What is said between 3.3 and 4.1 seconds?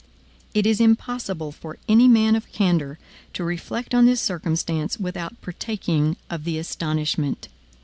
to reflect on